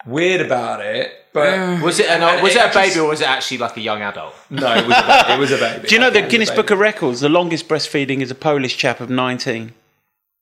weird 0.07 0.41
about 0.41 0.81
it 0.81 1.13
but 1.33 1.83
Was 1.83 1.99
it 1.99 2.07
an, 2.07 2.23
and 2.23 2.43
was 2.43 2.55
it 2.55 2.59
a 2.59 2.65
actually- 2.65 2.83
baby 2.91 3.01
or 3.01 3.09
was 3.09 3.21
it 3.21 3.29
actually 3.29 3.59
like 3.59 3.77
a 3.77 3.81
young 3.81 4.03
adult? 4.03 4.35
no, 4.51 4.73
it 4.75 4.87
was 4.87 4.97
a 4.97 5.03
baby. 5.03 5.33
It 5.33 5.39
was 5.41 5.53
a 5.53 5.57
baby. 5.59 5.89
do 5.89 5.95
you 5.95 6.01
know 6.01 6.11
the 6.11 6.19
It 6.21 6.25
was 6.25 6.29
a 6.29 6.31
Guinness. 6.31 6.51
Book 6.53 6.71
of 6.71 6.79
Records? 6.79 7.21
The 7.21 7.29
longest 7.29 7.69
breastfeeding 7.69 8.21
is 8.21 8.31
a 8.31 8.35
Polish 8.37 8.77
chap 8.77 9.01
of 9.01 9.11
nineteen. 9.11 9.73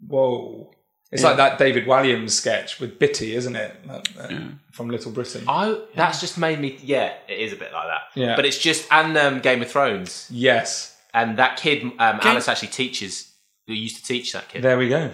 Whoa. 0.07 0.71
It's 1.11 1.23
like 1.23 1.37
that 1.37 1.59
David 1.59 1.85
Walliams 1.87 2.31
sketch 2.31 2.81
with 2.81 2.99
Bitty, 2.99 3.35
isn't 3.35 3.55
it? 3.55 3.87
That- 3.87 4.05
that- 4.17 4.43
From 4.73 4.89
Little 4.89 5.13
Britain. 5.13 5.45
I 5.47 5.79
that's 5.95 6.21
just 6.21 6.37
made 6.39 6.59
me 6.61 6.79
yeah, 6.83 7.13
it 7.29 7.39
is 7.39 7.53
a 7.53 7.57
bit 7.57 7.73
like 7.73 7.87
that. 7.87 8.01
Yeah. 8.15 8.37
But 8.37 8.45
it's 8.47 8.59
just 8.59 8.87
and 8.91 9.17
um, 9.17 9.41
Game 9.41 9.63
of 9.63 9.71
Thrones 9.71 10.27
Yes. 10.31 10.97
and 11.15 11.39
that 11.39 11.57
kid 11.59 11.85
um, 11.85 12.21
Alice 12.23 12.49
actually 12.49 12.69
teaches 12.69 13.33
who 13.67 13.75
used 13.75 13.97
to 13.97 14.03
teach 14.03 14.33
that 14.33 14.49
kid. 14.49 14.63
There 14.63 14.77
we 14.79 14.89
go. 14.89 15.11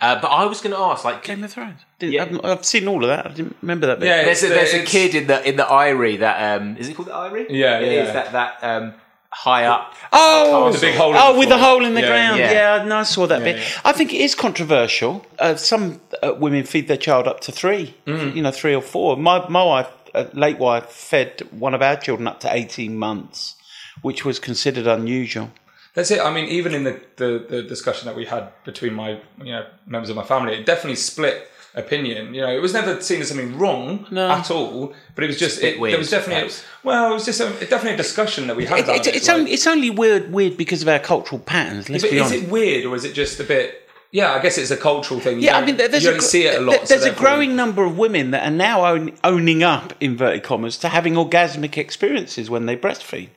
Uh, 0.00 0.20
but 0.20 0.28
I 0.28 0.44
was 0.46 0.60
going 0.60 0.74
to 0.74 0.80
ask 0.80 1.04
like 1.04 1.24
Game 1.24 1.42
of 1.44 1.52
Thrones. 1.52 1.80
Didn't, 1.98 2.12
Yeah. 2.14 2.22
I've, 2.24 2.44
I've 2.58 2.64
seen 2.64 2.88
all 2.88 3.02
of 3.04 3.08
that. 3.08 3.26
I 3.26 3.32
didn't 3.32 3.56
remember 3.62 3.86
that 3.88 4.00
bit. 4.00 4.06
Yeah, 4.06 4.24
there's 4.24 4.42
a, 4.42 4.48
there's 4.48 4.72
a 4.74 4.84
kid 4.84 5.14
in 5.14 5.26
the 5.26 5.46
in 5.48 5.56
the 5.56 5.66
Eyrie 5.66 6.16
that 6.18 6.60
um 6.60 6.76
is 6.76 6.88
it 6.88 6.94
called 6.96 7.08
the 7.08 7.14
Eyrie? 7.14 7.46
Yeah, 7.50 7.78
It 7.80 7.92
yeah. 7.92 8.02
is 8.06 8.12
that 8.12 8.32
that 8.32 8.58
um 8.62 8.94
high 9.32 9.64
up. 9.66 9.94
Oh, 10.12 10.66
With 10.66 10.80
the 10.80 10.86
big 10.88 10.96
hole 10.96 11.12
oh, 11.14 11.32
the 11.34 11.38
with 11.38 11.48
the 11.48 11.58
hole 11.58 11.84
in 11.84 11.94
the 11.94 12.00
Yeah, 12.00 12.06
ground. 12.08 12.38
yeah. 12.40 12.52
Yeah, 12.78 12.84
no, 12.84 12.96
I 12.98 13.02
saw 13.04 13.26
that 13.26 13.42
bit. 13.44 13.56
yeah. 13.58 13.64
I 13.84 13.92
think 13.92 14.12
it 14.12 14.20
is 14.20 14.34
controversial. 14.34 15.24
Uh, 15.38 15.54
some 15.54 16.00
uh, 16.22 16.34
women 16.38 16.64
feed 16.64 16.88
their 16.88 16.96
child 16.96 17.26
up 17.28 17.40
to 17.40 17.52
three, 17.52 17.94
Mm. 18.06 18.34
you 18.36 18.42
know, 18.42 18.50
three 18.50 18.74
or 18.74 18.82
four. 18.82 19.16
My 19.16 19.46
my 19.48 19.62
wife, 19.62 19.88
uh, 20.14 20.24
late 20.32 20.58
wife, 20.58 20.86
fed 20.86 21.42
one 21.52 21.74
of 21.74 21.82
our 21.82 21.96
children 21.96 22.26
up 22.26 22.40
to 22.40 22.52
eighteen 22.52 22.96
months, 22.96 23.54
which 24.02 24.24
was 24.24 24.38
considered 24.38 24.86
unusual. 24.86 25.50
That's 25.94 26.10
it. 26.10 26.20
I 26.20 26.32
mean, 26.32 26.46
even 26.46 26.74
in 26.74 26.84
the, 26.84 27.00
the, 27.16 27.44
the 27.48 27.62
discussion 27.62 28.06
that 28.06 28.16
we 28.16 28.24
had 28.24 28.48
between 28.64 28.94
my 28.94 29.20
you 29.42 29.52
know 29.52 29.66
members 29.86 30.10
of 30.10 30.16
my 30.16 30.24
family, 30.24 30.54
it 30.54 30.66
definitely 30.66 30.96
split 30.96 31.48
opinion. 31.74 32.34
You 32.34 32.42
know, 32.42 32.50
it 32.50 32.60
was 32.60 32.72
never 32.72 33.00
seen 33.00 33.20
as 33.20 33.28
something 33.28 33.58
wrong 33.58 34.06
at 34.16 34.50
all, 34.50 34.92
but 35.14 35.24
it 35.24 35.28
was 35.28 35.38
just, 35.38 35.62
it, 35.62 35.78
weird, 35.78 35.92
there 35.92 35.98
was 35.98 36.10
definitely 36.10 36.42
perhaps. 36.48 36.64
well, 36.82 37.10
it 37.10 37.14
was 37.14 37.24
just 37.24 37.40
a, 37.40 37.44
definitely 37.60 37.92
a 37.94 37.96
discussion 37.96 38.46
that 38.48 38.56
we 38.56 38.66
had 38.66 38.78
It, 38.80 38.84
about 38.84 38.96
it, 38.96 39.06
it. 39.08 39.16
it's 39.16 39.28
like- 39.28 39.36
only 39.36 39.50
it's 39.52 39.66
only 39.66 39.90
weird 39.90 40.32
weird 40.32 40.56
because 40.56 40.82
of 40.82 40.88
our 40.88 40.98
cultural 40.98 41.40
patterns. 41.40 41.88
Let's 41.88 42.02
be 42.04 42.18
is 42.18 42.32
it 42.32 42.48
weird 42.50 42.86
or 42.86 42.94
is 42.96 43.04
it 43.04 43.14
just 43.14 43.38
a 43.40 43.44
bit? 43.44 43.88
Yeah, 44.12 44.32
I 44.32 44.40
guess 44.42 44.58
it's 44.58 44.72
a 44.72 44.76
cultural 44.76 45.20
thing. 45.20 45.38
You 45.38 45.44
Yeah, 45.46 45.58
I 45.58 45.64
mean, 45.64 45.76
there's 45.76 46.02
you 46.02 46.16
a, 46.16 46.20
see 46.20 46.44
it 46.46 46.60
a 46.60 46.60
lot. 46.60 46.72
there- 46.78 46.86
so 46.86 46.98
There's 46.98 47.04
a 47.04 47.16
growing 47.16 47.54
number 47.54 47.84
of 47.84 47.96
women 47.96 48.32
that 48.32 48.44
are 48.44 48.50
now 48.54 48.84
own, 48.84 49.12
owning 49.22 49.62
up 49.62 49.92
inverted 50.00 50.42
commas 50.42 50.76
to 50.78 50.88
having 50.88 51.14
orgasmic 51.14 51.78
experiences 51.78 52.50
when 52.50 52.66
they 52.66 52.76
breastfeed, 52.76 53.28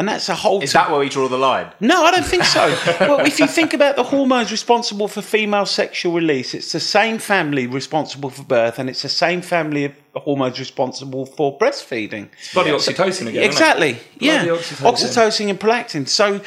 and 0.00 0.08
that's 0.08 0.30
a 0.30 0.34
whole. 0.34 0.62
Is 0.62 0.72
that 0.72 0.90
where 0.90 0.98
we 0.98 1.10
draw 1.10 1.28
the 1.28 1.36
line? 1.36 1.70
No, 1.78 2.04
I 2.04 2.10
don't 2.10 2.24
think 2.24 2.44
so. 2.44 2.68
well, 3.00 3.20
if 3.20 3.38
you 3.38 3.46
think 3.46 3.74
about 3.74 3.96
the 3.96 4.02
hormones 4.02 4.50
responsible 4.50 5.08
for 5.08 5.20
female 5.20 5.66
sexual 5.66 6.14
release, 6.14 6.54
it's 6.54 6.72
the 6.72 6.80
same 6.80 7.18
family 7.18 7.66
responsible 7.66 8.30
for 8.30 8.42
birth, 8.42 8.78
and 8.78 8.88
it's 8.88 9.02
the 9.02 9.10
same 9.10 9.42
family 9.42 9.84
of 9.84 9.92
hormones 10.14 10.58
responsible 10.58 11.26
for 11.26 11.56
breastfeeding. 11.58 12.28
It's 12.38 12.52
bloody 12.52 12.70
oxytocin 12.70 13.28
again. 13.28 13.44
Exactly. 13.44 13.98
Yeah. 14.18 14.44
Oxytocin. 14.46 14.92
oxytocin. 14.92 15.50
and 15.50 15.60
prolactin. 15.60 16.08
So, 16.08 16.40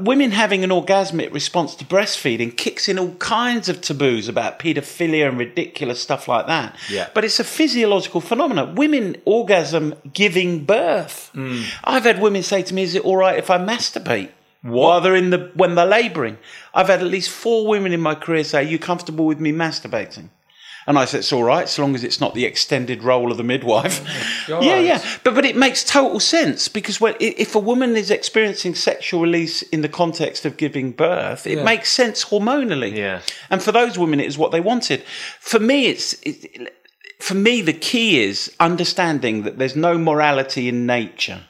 women 0.00 0.32
having 0.32 0.64
an 0.64 0.70
orgasmic 0.70 1.32
response 1.32 1.74
to 1.76 1.84
breastfeeding 1.84 2.56
kicks 2.56 2.88
in 2.88 2.98
all 2.98 3.14
kinds 3.16 3.68
of 3.68 3.80
taboos 3.80 4.28
about 4.28 4.58
paedophilia 4.58 5.28
and 5.28 5.38
ridiculous 5.38 6.00
stuff 6.00 6.26
like 6.28 6.46
that. 6.46 6.76
Yeah. 6.90 7.08
But 7.14 7.24
it's 7.24 7.38
a 7.38 7.44
physiological 7.44 8.20
phenomenon. 8.20 8.74
Women 8.74 9.16
orgasm 9.24 9.94
giving 10.12 10.64
birth. 10.64 11.30
Hmm. 11.34 11.62
I've 11.84 12.04
had 12.04 12.20
women 12.20 12.42
say 12.42 12.62
to 12.62 12.74
me, 12.74 12.82
"Is 12.82 12.94
it 12.94 13.04
all 13.04 13.16
right 13.16 13.38
if 13.38 13.50
I 13.50 13.58
masturbate?" 13.58 14.30
While 14.62 15.02
they're 15.02 15.14
in 15.14 15.28
the 15.28 15.50
when 15.54 15.74
they're 15.74 15.84
labouring, 15.84 16.38
I've 16.72 16.88
had 16.88 17.00
at 17.00 17.06
least 17.06 17.28
four 17.28 17.66
women 17.66 17.92
in 17.92 18.00
my 18.00 18.14
career 18.14 18.44
say, 18.44 18.60
"Are 18.60 18.62
you 18.62 18.78
comfortable 18.78 19.26
with 19.26 19.38
me 19.38 19.52
masturbating?" 19.52 20.30
And 20.86 20.98
I 20.98 21.04
said, 21.04 21.20
"It's 21.20 21.32
all 21.32 21.44
right, 21.44 21.68
so 21.68 21.82
long 21.82 21.94
as 21.94 22.04
it's 22.04 22.20
not 22.20 22.34
the 22.34 22.44
extended 22.44 23.02
role 23.02 23.30
of 23.30 23.36
the 23.36 23.44
midwife." 23.44 24.00
You're 24.48 24.62
yeah, 24.62 24.72
right. 24.74 24.84
yeah, 24.84 25.04
but 25.22 25.34
but 25.34 25.44
it 25.44 25.56
makes 25.56 25.82
total 25.84 26.20
sense 26.20 26.68
because 26.68 27.00
when 27.00 27.14
if 27.20 27.54
a 27.54 27.58
woman 27.58 27.96
is 27.96 28.10
experiencing 28.10 28.74
sexual 28.74 29.20
release 29.20 29.62
in 29.62 29.80
the 29.82 29.88
context 29.88 30.44
of 30.44 30.56
giving 30.56 30.92
birth, 30.92 31.46
it 31.46 31.64
makes 31.64 31.90
sense 31.90 32.26
hormonally. 32.26 32.94
Yeah. 32.94 33.20
and 33.50 33.62
for 33.62 33.72
those 33.72 33.98
women, 33.98 34.20
it 34.20 34.26
is 34.26 34.38
what 34.38 34.52
they 34.52 34.60
wanted. 34.60 35.02
For 35.40 35.58
me, 35.58 35.86
it's. 35.86 36.14
It, 36.22 36.72
for 37.20 37.34
me, 37.34 37.62
the 37.62 37.72
key 37.72 38.22
is 38.22 38.54
understanding 38.60 39.44
that 39.44 39.56
there's 39.56 39.76
no 39.76 39.96
morality 39.96 40.68
in 40.68 40.84
nature. 40.84 41.40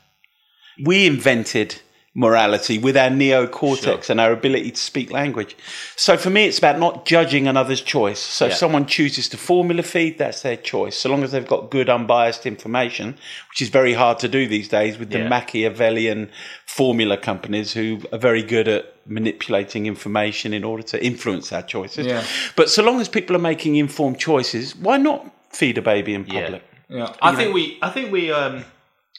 We 0.85 1.07
invented 1.07 1.81
morality 2.17 2.79
with 2.79 2.97
our 2.97 3.11
neocortex 3.11 4.09
and 4.09 4.21
our 4.21 4.31
ability 4.31 4.71
to 4.71 4.81
speak 4.81 5.11
language. 5.11 5.57
So 5.97 6.17
for 6.17 6.31
me, 6.31 6.45
it's 6.45 6.59
about 6.59 6.79
not 6.79 7.07
judging 7.07 7.49
another's 7.49 7.81
choice. 7.81 8.21
So 8.21 8.45
Yeah. 8.47 8.53
if 8.53 8.57
someone 8.57 8.87
chooses 8.87 9.29
to 9.31 9.37
formula 9.37 9.83
feed, 9.83 10.17
that's 10.19 10.43
their 10.43 10.57
choice. 10.57 10.97
So 10.97 11.11
long 11.11 11.25
as 11.25 11.33
they've 11.33 11.47
got 11.47 11.71
good, 11.71 11.91
unbiased 11.91 12.47
information, 12.47 13.19
which 13.51 13.61
is 13.61 13.69
very 13.69 13.95
hard 13.95 14.21
to 14.21 14.29
do 14.29 14.47
these 14.47 14.69
days 14.69 14.97
with 14.97 15.11
the 15.11 15.19
Yeah. 15.19 15.29
Machiavellian 15.29 16.31
formula 16.67 17.17
companies 17.17 17.73
who 17.73 18.01
are 18.13 18.19
very 18.19 18.43
good 18.45 18.69
at 18.69 18.95
manipulating 19.07 19.87
information 19.87 20.55
in 20.55 20.63
order 20.63 20.85
to 20.85 21.05
influence 21.05 21.53
our 21.53 21.63
choices. 21.63 22.07
Yeah. 22.07 22.23
But 22.55 22.71
so 22.71 22.83
long 22.85 23.01
as 23.01 23.09
people 23.09 23.35
are 23.35 23.41
making 23.41 23.75
informed 23.75 24.21
choices, 24.21 24.77
why 24.77 24.99
not 24.99 25.27
feed 25.51 25.79
a 25.79 25.83
baby 25.83 26.15
in 26.15 26.25
public? 26.25 26.63
Yeah, 26.89 27.13
I 27.21 27.35
think 27.35 27.53
we 27.53 27.79
I 27.83 27.91
think 27.91 28.13
we 28.13 28.31
um 28.31 28.65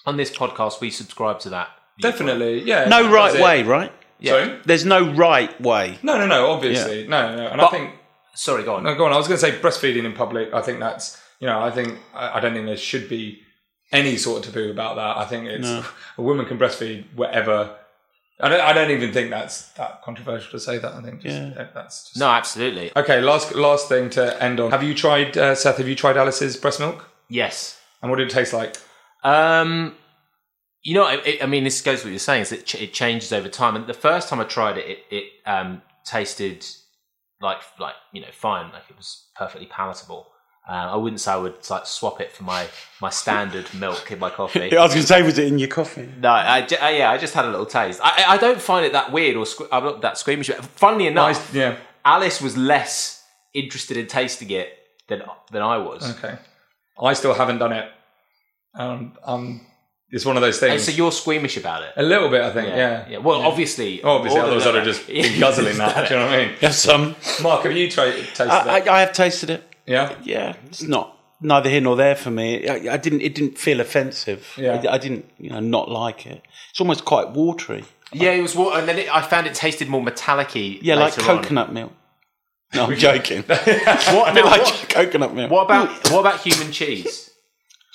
on 0.05 0.15
this 0.15 0.31
podcast 0.31 0.79
we 0.79 0.89
subscribe 0.91 1.39
to 1.41 1.49
that. 1.49 1.67
Definitely. 1.99 2.61
Yeah, 2.63 2.85
No 2.85 3.03
that's 3.03 3.13
right 3.13 3.35
it. 3.35 3.41
way, 3.43 3.63
right? 3.63 3.91
Sorry. 4.23 4.59
There's 4.65 4.85
no 4.85 5.13
right 5.13 5.59
way. 5.61 5.99
No, 6.01 6.17
no, 6.17 6.25
no. 6.25 6.51
Obviously, 6.51 7.07
no, 7.07 7.35
no. 7.35 7.47
And 7.47 7.61
I 7.61 7.67
think 7.67 7.91
Sorry, 8.33 8.63
go 8.63 8.75
on. 8.75 8.83
No, 8.83 8.95
go 8.95 9.05
on. 9.05 9.13
I 9.13 9.17
was 9.17 9.27
going 9.29 9.39
to 9.39 9.45
say 9.45 9.57
breastfeeding 9.59 10.03
in 10.03 10.11
public. 10.13 10.53
I 10.53 10.61
think 10.61 10.79
that's 10.79 11.21
you 11.39 11.47
know. 11.47 11.61
I 11.61 11.71
think 11.71 11.99
I, 12.13 12.37
I 12.37 12.39
don't 12.39 12.53
think 12.53 12.65
there 12.65 12.75
should 12.77 13.07
be 13.07 13.39
any 13.93 14.17
sort 14.17 14.39
of 14.45 14.53
taboo 14.53 14.71
about 14.71 14.95
that. 14.97 15.17
I 15.17 15.25
think 15.25 15.47
it's 15.47 15.67
a 16.17 16.21
woman 16.21 16.45
can 16.45 16.57
breastfeed 16.57 17.05
whatever. 17.15 17.75
I 18.41 18.49
don't. 18.49 18.59
I 18.61 18.73
don't 18.73 18.91
even 18.91 19.13
think 19.13 19.29
that's 19.29 19.69
that 19.73 20.01
controversial 20.03 20.51
to 20.51 20.59
say 20.59 20.77
that. 20.79 20.93
I 20.93 21.01
think 21.01 21.21
just, 21.21 21.35
Yeah. 21.37 21.67
that's 21.73 22.05
just 22.09 22.17
No, 22.17 22.27
absolutely. 22.29 22.91
okay. 22.97 23.21
Last 23.21 23.55
last 23.55 23.87
thing 23.87 24.09
to 24.11 24.43
end 24.43 24.59
on. 24.59 24.71
Have 24.71 24.83
you 24.83 24.93
tried 24.95 25.37
uh, 25.37 25.55
Seth? 25.55 25.77
Have 25.77 25.87
you 25.87 25.95
tried 25.95 26.17
Alice's 26.17 26.57
breast 26.57 26.79
milk? 26.81 27.07
Yes. 27.29 27.79
And 28.01 28.09
what 28.11 28.17
did 28.17 28.27
it 28.27 28.33
taste 28.33 28.51
like? 28.53 28.75
Um, 29.23 29.95
you 30.85 30.93
know, 30.93 31.07
it- 31.07 31.43
I 31.43 31.47
mean, 31.47 31.63
this 31.65 31.81
goes 31.81 31.97
with 31.97 32.05
what 32.05 32.09
you're 32.11 32.19
saying. 32.19 32.43
Is 32.43 32.51
it, 32.53 32.65
ch- 32.65 32.75
it 32.85 32.93
changes 32.93 33.33
over 33.33 33.49
time. 33.49 33.75
And 33.75 33.85
the 33.87 33.93
first 34.09 34.29
time 34.29 34.39
I 34.39 34.45
tried 34.45 34.77
it, 34.77 34.85
it, 34.87 34.99
it 35.17 35.25
um, 35.45 35.81
tasted 36.05 36.65
like 37.41 37.57
like 37.79 37.95
you 38.13 38.21
know 38.21 38.27
fine, 38.31 38.71
like 38.71 38.83
it 38.89 38.95
was 38.95 39.25
perfectly 39.35 39.67
palatable. 39.67 40.27
Uh, 40.67 40.93
I 40.93 40.95
wouldn't 40.95 41.19
say 41.21 41.31
I 41.31 41.37
would 41.37 41.57
like 41.69 41.85
swap 41.85 42.21
it 42.21 42.31
for 42.31 42.43
my 42.43 42.67
my 43.01 43.09
standard 43.09 43.67
milk 43.85 44.11
in 44.11 44.19
my 44.19 44.29
coffee. 44.29 44.75
I 44.75 44.81
was 44.83 44.93
going 44.93 45.01
to 45.03 45.07
say, 45.07 45.21
was 45.21 45.37
it 45.37 45.47
in 45.47 45.59
your 45.59 45.67
coffee? 45.69 46.07
No, 46.19 46.29
I, 46.29 46.61
ju- 46.61 46.77
uh, 46.81 46.87
yeah, 46.89 47.11
I 47.11 47.17
just 47.17 47.33
had 47.33 47.45
a 47.45 47.49
little 47.49 47.65
taste. 47.67 47.99
I, 48.03 48.23
I- 48.23 48.33
I 48.35 48.37
don't 48.37 48.61
find 48.61 48.85
it 48.85 48.93
that 48.93 49.11
weird 49.11 49.35
or 49.35 49.45
sque- 49.45 49.67
I'm 49.71 49.83
not 49.83 50.01
that 50.01 50.17
squeamish. 50.17 50.49
Funnily 50.75 51.07
enough, 51.07 51.53
I- 51.53 51.57
yeah. 51.57 51.77
Alice 52.03 52.41
was 52.41 52.55
less 52.57 53.23
interested 53.53 53.97
in 53.97 54.05
tasting 54.07 54.49
it 54.51 54.69
than 55.07 55.23
than 55.51 55.61
I 55.61 55.77
was. 55.79 56.01
Okay. 56.17 56.37
I 57.01 57.13
still 57.13 57.33
haven't 57.33 57.57
done 57.59 57.73
it. 57.73 57.91
Um, 58.75 59.13
um, 59.23 59.61
it's 60.11 60.25
one 60.25 60.35
of 60.37 60.41
those 60.41 60.61
And 60.61 60.71
things. 60.71 60.83
so 60.85 60.91
you're 60.91 61.11
squeamish 61.11 61.57
about 61.57 61.83
it. 61.83 61.91
a 61.97 62.03
little 62.03 62.29
bit, 62.29 62.41
I 62.41 62.51
think. 62.51 62.67
Yeah. 62.69 63.07
yeah. 63.09 63.17
Well, 63.17 63.41
obviously, 63.41 64.01
Obviously, 64.03 64.39
more 64.39 64.49
than 64.49 64.57
otherwise 64.57 64.67
I'd 64.67 64.75
have 64.75 64.85
just 64.85 65.07
been 65.07 65.39
guzzling 65.39 65.77
that. 65.77 66.07
Do 66.07 66.13
you 66.13 66.19
know 66.19 66.25
what 66.27 66.35
I 66.35 66.45
mean? 66.45 66.55
Yes, 66.61 66.79
some. 66.79 67.15
Mark, 67.41 67.63
have 67.63 67.71
you 67.73 67.89
tried 67.89 68.13
tasted 68.13 68.47
I, 68.49 68.77
it? 68.79 68.87
I, 68.87 68.95
I 68.97 68.99
have 69.01 69.13
tasted 69.13 69.49
it. 69.49 69.63
yeah. 69.85 70.15
Yeah, 70.23 70.55
it's 70.67 70.83
not 70.83 71.17
neither 71.41 71.69
here 71.69 71.81
nor 71.81 71.95
there 71.95 72.15
for 72.15 72.31
me. 72.31 72.67
I, 72.67 72.93
I 72.93 72.97
didn't. 72.97 73.21
It 73.21 73.35
didn't 73.35 73.57
feel 73.57 73.79
offensive. 73.81 74.47
Yeah. 74.57 74.81
I, 74.87 74.93
I 74.93 74.97
didn't, 74.97 75.25
you 75.37 75.49
know, 75.49 75.59
not 75.59 75.89
like 75.89 76.25
it. 76.25 76.41
It's 76.71 76.79
almost 76.79 77.03
quite 77.05 77.31
watery. 77.31 77.83
Yeah, 78.13 78.31
it 78.31 78.41
was 78.41 78.55
water, 78.55 78.79
and 78.79 78.87
then 78.87 78.97
it, 78.99 79.13
I 79.13 79.21
found 79.21 79.47
it 79.47 79.55
tasted 79.55 79.89
more 79.89 80.01
metallic-y. 80.01 80.79
Yeah, 80.81 80.95
like 80.95 81.17
later 81.17 81.31
on. 81.31 81.41
coconut 81.41 81.73
milk. 81.73 81.91
No, 82.73 82.85
I'm 82.85 82.95
joking. 83.07 83.43
What, 83.47 83.59
a 83.59 84.33
bit 84.33 84.45
now, 84.45 84.51
like 84.51 84.61
what, 84.61 84.85
coconut 84.89 85.33
milk. 85.33 85.51
what 85.51 85.63
about 85.63 85.89
what 86.11 86.19
about 86.21 86.39
human 86.41 86.71
cheese? 86.71 87.29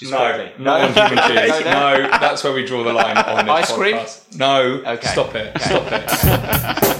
Just 0.00 0.12
No, 0.12 0.18
quickly. 0.34 0.52
no 0.64 0.72
on 0.72 0.92
human 0.94 1.18
cheese. 1.28 1.64
No, 1.64 2.08
that's 2.18 2.42
where 2.42 2.52
we 2.54 2.64
draw 2.64 2.82
the 2.82 2.92
line 2.92 3.16
on 3.18 3.44
this 3.46 3.70
Ice 3.70 3.72
cream? 3.72 3.98
No, 4.36 4.82
Okay. 4.86 5.06
stop 5.08 5.34
it, 5.34 5.60
stop 5.60 5.86
it. 5.92 6.96